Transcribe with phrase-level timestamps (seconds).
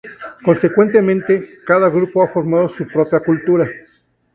[0.43, 3.69] Consecuentemente, cada grupo ha formado su propia cultura.